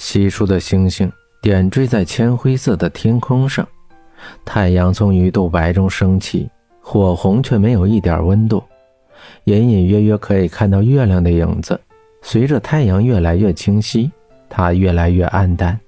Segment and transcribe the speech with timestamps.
[0.00, 1.12] 稀疏的星星
[1.42, 3.68] 点缀在铅灰色的天空上，
[4.46, 6.48] 太阳从鱼肚白中升起，
[6.80, 8.64] 火红却没有一点温度，
[9.44, 11.78] 隐隐约约可以看到月亮的影子。
[12.22, 14.10] 随着太阳越来越清晰，
[14.48, 15.78] 它越来越暗淡。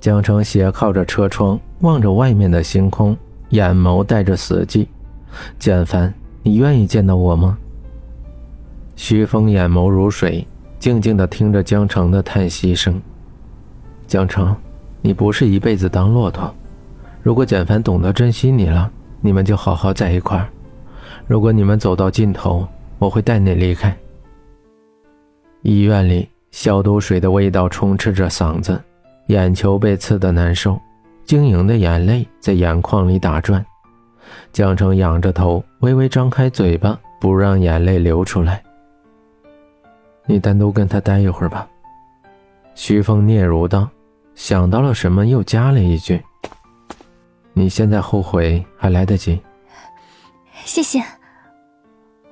[0.00, 3.16] 江城斜靠着车窗，望着外面的星空，
[3.50, 4.84] 眼眸带着死寂。
[5.60, 6.12] 简凡，
[6.42, 7.56] 你愿意见到我吗？
[8.96, 10.44] 徐峰眼眸如水。
[10.84, 13.00] 静静地听着江城的叹息声。
[14.06, 14.54] 江城，
[15.00, 16.54] 你不是一辈子当骆驼。
[17.22, 18.90] 如果简凡懂得珍惜你了，
[19.22, 20.46] 你们就好好在一块儿。
[21.26, 23.96] 如果你们走到尽头，我会带你离开。
[25.62, 28.78] 医院里，消毒水的味道充斥着嗓子，
[29.28, 30.78] 眼球被刺得难受，
[31.24, 33.64] 晶莹的眼泪在眼眶里打转。
[34.52, 38.62] 江城仰着头，微微张开嘴巴，不让眼泪流出来。
[40.26, 41.68] 你单独跟他待一会儿吧。”
[42.74, 43.88] 徐峰嗫嚅道，
[44.34, 46.20] 想到了什么，又加了一句
[47.54, 49.40] ：“你现在后悔还来得及。”
[50.64, 51.02] 谢谢，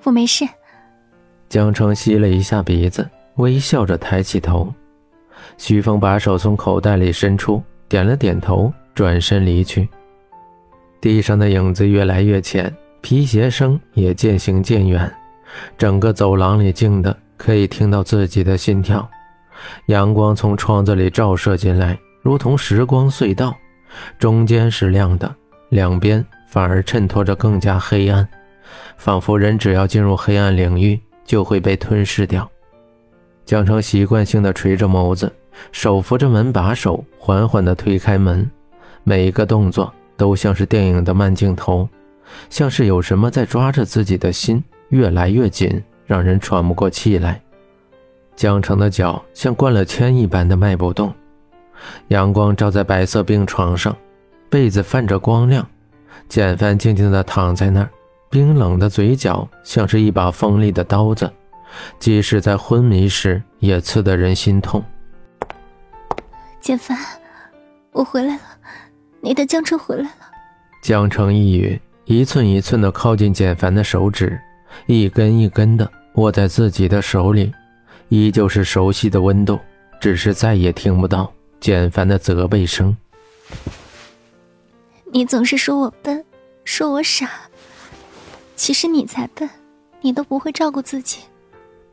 [0.05, 0.45] 我没事。
[1.49, 4.73] 江澄吸了一下鼻子，微笑着抬起头。
[5.59, 9.89] 徐峰把手从口袋里伸出，点了点头，转身离去。
[11.01, 15.13] 地上的影子越来越浅，皮鞋声也渐行渐远，
[15.77, 17.17] 整个走廊里静的。
[17.43, 19.11] 可以听到自己的心跳，
[19.87, 23.53] 阳光从窗子里照射进来，如同时光隧道，
[24.17, 25.35] 中间是亮的，
[25.71, 28.29] 两边反而衬托着更加黑暗，
[28.97, 32.49] 仿佛人只要进入黑暗领域就会被吞噬掉。
[33.45, 35.35] 江城习惯性的垂着眸子，
[35.73, 38.49] 手扶着门把手，缓缓地推开门，
[39.03, 41.89] 每一个动作都像是电影的慢镜头，
[42.49, 45.83] 像是有什么在抓着自己的心，越来越紧。
[46.13, 47.41] 让人喘不过气来，
[48.37, 51.11] 江城的脚像灌了铅一般的迈不动。
[52.09, 53.97] 阳光照在白色病床上，
[54.51, 55.67] 被子泛着光亮。
[56.29, 57.89] 简凡静静地躺在那儿，
[58.29, 61.33] 冰冷的嘴角像是一把锋利的刀子，
[61.99, 64.85] 即使在昏迷时也刺得人心痛。
[66.61, 66.95] 简凡，
[67.91, 68.43] 我回来了，
[69.23, 70.11] 你的江城回来了。
[70.83, 74.39] 江城一语，一寸一寸地靠近简凡的手指。
[74.87, 77.53] 一根一根的握在自己的手里，
[78.09, 79.59] 依旧是熟悉的温度，
[80.01, 82.97] 只是再也听不到简凡的责备声。
[85.13, 86.25] 你总是说我笨，
[86.65, 87.31] 说我傻，
[88.57, 89.49] 其实你才笨，
[90.01, 91.21] 你都不会照顾自己。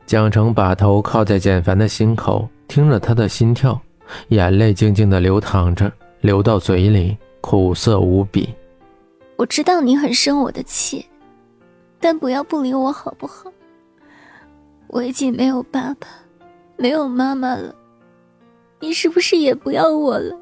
[0.06, 3.80] 江城把头靠在简凡的心口，听着他的心跳，
[4.28, 8.48] 眼泪静静的流淌着，流到嘴里，苦涩无比。
[9.36, 11.06] 我知道你很生我的气。
[12.02, 13.52] 但不要不理我好不好？
[14.92, 16.08] 我已经没有爸爸，
[16.76, 17.72] 没有妈妈了，
[18.80, 20.36] 你是不是也不要我了？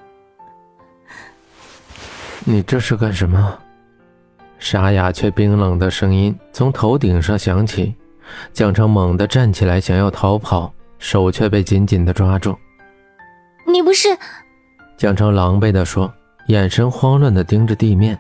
[2.47, 3.59] 你这是干什么？
[4.59, 7.95] 沙哑却冰冷的声音从头顶上响起，
[8.51, 12.57] 江城猛地站起来想要逃跑，手却被紧紧的抓住。
[13.67, 14.09] 你不是？
[14.97, 16.11] 江城狼狈的说，
[16.47, 18.19] 眼神慌乱的盯着地面。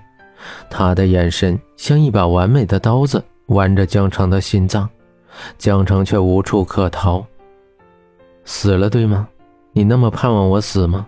[0.69, 4.89] 他的眼神像一把完美的刀子，剜着江城的心脏，
[5.57, 7.25] 江城却无处可逃。
[8.45, 9.29] 死了，对吗？
[9.73, 11.07] 你那么盼望我死吗？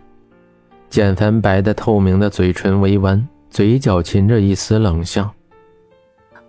[0.89, 5.33] 简凡白的透明的嘴唇微弯，嘴角噙着一丝冷笑。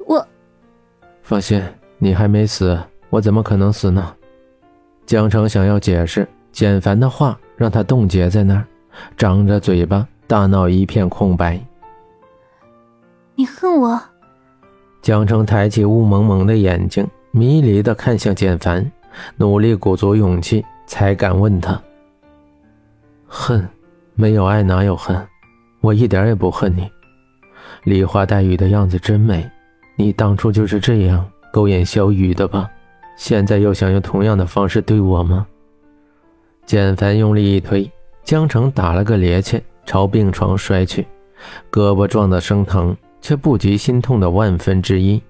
[0.06, 0.28] 我，
[1.22, 1.64] 放心，
[1.98, 2.78] 你还没死，
[3.10, 4.14] 我怎么可能死呢？
[5.06, 8.66] 江城想要解释，简凡的话让他冻结在那儿，
[9.16, 11.60] 张着嘴巴，大脑一片空白。
[13.36, 14.02] 你恨我？
[15.02, 18.92] 江城抬起雾蒙蒙的眼睛，迷离的看向简凡，
[19.38, 21.82] 努力鼓足勇气，才敢问他
[23.26, 23.68] ：“恨？
[24.16, 25.16] 没有爱哪有恨？
[25.80, 26.90] 我一点也不恨你。
[27.86, 29.50] 梨花带雨的样子真美，
[29.96, 32.70] 你当初就是这样勾引小雨的吧？
[33.16, 35.48] 现在又想用同样的方式对我吗？”
[36.66, 37.90] 简凡用力一推，
[38.24, 41.08] 江城打了个趔趄，朝病床摔去，
[41.72, 42.96] 胳膊撞得生疼。
[43.24, 45.22] 却不及心痛的万分之一。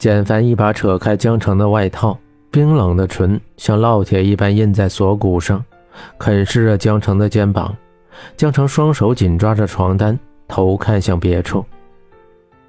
[0.00, 2.18] 简凡一把扯开江城的外套，
[2.50, 5.62] 冰冷的唇像烙铁一般印在锁骨上，
[6.16, 7.76] 啃噬着江城的肩膀。
[8.34, 10.18] 江城双手紧抓着床单，
[10.48, 11.62] 头看向别处。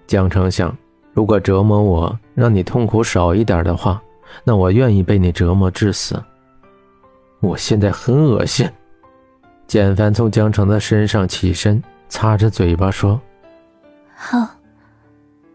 [0.06, 0.78] 江城想，
[1.14, 4.04] 如果折磨我让你痛苦少一点的话，
[4.44, 6.22] 那我愿意被你折磨致死。
[7.40, 8.70] 我现在很恶心。
[9.68, 13.22] 简凡从江城的身上起身，擦着嘴巴说。
[14.14, 14.46] 好，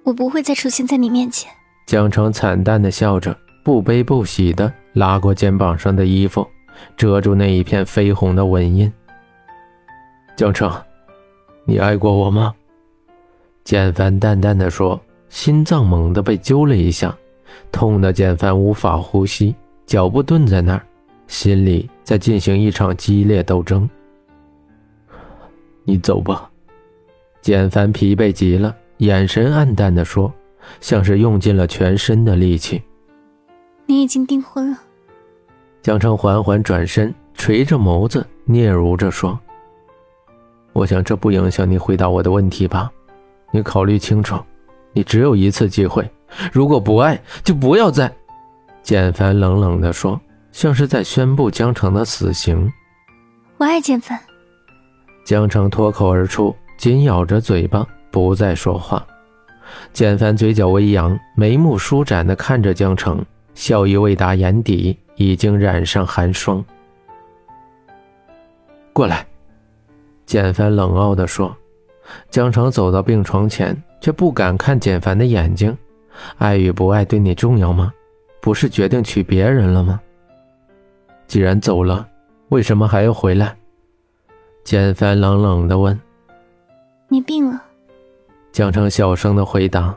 [0.04, 1.52] 我不会再出现在你面前。
[1.86, 6.44] 江城惨淡的笑着，不悲不喜的拉过肩膀上的衣服，
[6.96, 8.92] 遮住那一片绯红的纹印。
[10.34, 10.68] 江城，
[11.64, 12.52] 你爱过我吗？
[13.62, 17.16] 简凡淡淡的说，心脏猛地被揪了一下，
[17.70, 19.54] 痛的简凡无法呼吸，
[19.86, 20.84] 脚步顿在那儿，
[21.28, 23.88] 心里在进行一场激烈斗争。
[25.84, 26.50] 你走吧。
[27.40, 30.32] 简凡疲惫极了，眼神黯淡的说，
[30.80, 32.82] 像是用尽了全身的力气。
[33.86, 34.78] 你已经订婚了。
[35.82, 39.38] 江城缓缓转身，垂着眸子，嗫嚅着说
[40.72, 42.90] ：“我想这不影响你回答我的问题吧。”
[43.52, 44.36] 你考虑清楚，
[44.92, 46.08] 你只有一次机会。
[46.52, 48.12] 如果不爱，就不要再。
[48.82, 50.20] 简凡冷冷地说，
[50.50, 52.70] 像是在宣布江城的死刑。
[53.56, 54.18] 我爱简凡。
[55.24, 59.06] 江城脱口而出，紧咬着嘴巴，不再说话。
[59.92, 63.24] 简凡嘴角微扬，眉目舒展地看着江城，
[63.54, 66.64] 笑意未达眼底，已经染上寒霜。
[68.92, 69.26] 过来，
[70.24, 71.54] 简凡冷傲地说。
[72.30, 75.76] 江城走到病床前，却不敢看简凡的眼睛。
[76.38, 77.92] 爱与不爱对你重要吗？
[78.40, 80.00] 不是决定娶别人了吗？
[81.26, 82.06] 既然走了，
[82.50, 83.56] 为什么还要回来？
[84.62, 85.98] 简凡冷冷地问。
[87.08, 87.60] 你病了。
[88.56, 89.94] 江城小声的回答。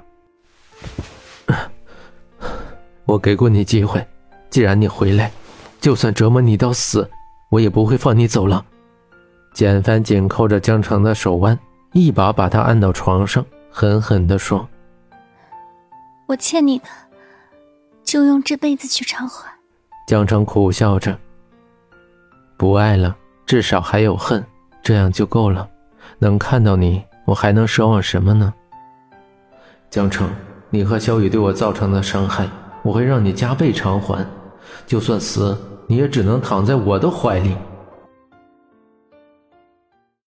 [3.08, 4.06] 我给过你机会，
[4.50, 5.32] 既然你回来，
[5.80, 7.10] 就算折磨你到死，
[7.52, 8.66] 我也不会放你走了。
[9.54, 11.58] 简帆紧扣着江城的手腕。
[11.94, 14.68] 一把把他按到床上，狠狠地说
[16.28, 16.86] ：“我欠你的，
[18.04, 19.50] 就用这辈子去偿还。”
[20.06, 21.18] 江城苦笑着
[22.60, 23.16] ：“不爱了，
[23.46, 24.46] 至少还有恨，
[24.84, 25.68] 这样就够了。
[26.20, 28.52] 能看到你，我还能奢望什么呢？”
[29.92, 30.28] 江城，
[30.72, 32.50] 你和小雨对我造成的伤害，
[32.82, 34.26] 我会让你加倍偿还。
[34.88, 35.56] 就算死，
[35.86, 37.56] 你也只能躺在我的怀里。